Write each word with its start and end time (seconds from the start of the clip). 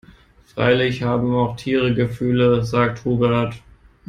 Freilich 0.55 1.03
haben 1.03 1.35
auch 1.35 1.57
Tiere 1.57 1.93
Gefühle, 1.93 2.63
sagt 2.65 3.05
Hubert. 3.05 3.61